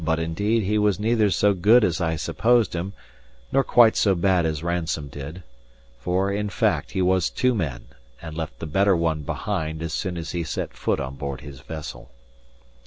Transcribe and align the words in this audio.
But 0.03 0.17
indeed, 0.17 0.63
he 0.63 0.79
was 0.79 0.99
neither 0.99 1.29
so 1.29 1.53
good 1.53 1.83
as 1.83 2.01
I 2.01 2.15
supposed 2.15 2.73
him, 2.73 2.93
nor 3.51 3.63
quite 3.63 3.95
so 3.95 4.15
bad 4.15 4.47
as 4.47 4.63
Ransome 4.63 5.09
did; 5.09 5.43
for, 5.99 6.31
in 6.31 6.49
fact, 6.49 6.93
he 6.93 7.03
was 7.03 7.29
two 7.29 7.53
men, 7.53 7.85
and 8.19 8.35
left 8.35 8.57
the 8.57 8.65
better 8.65 8.95
one 8.95 9.21
behind 9.21 9.83
as 9.83 9.93
soon 9.93 10.17
as 10.17 10.31
he 10.31 10.43
set 10.43 10.73
foot 10.73 10.99
on 10.99 11.17
board 11.17 11.41
his 11.41 11.59
vessel. 11.59 12.09